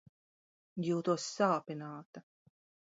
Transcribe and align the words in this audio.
Jūtos 0.89 1.29
sāpināta! 1.37 2.29